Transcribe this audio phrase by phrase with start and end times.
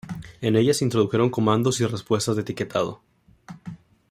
[0.41, 3.03] En ella se introdujeron comandos y respuestas de etiquetado.